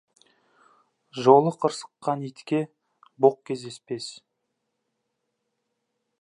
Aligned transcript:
Жолы 1.25 1.51
қырсыққан 1.65 2.23
итке 2.29 2.63
боқ 3.27 3.37
кездеспес. 3.51 4.09